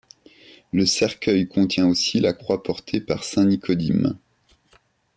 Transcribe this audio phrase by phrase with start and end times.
[0.73, 4.17] Le cercueil contient aussi la croix portée par Saint Nicodim.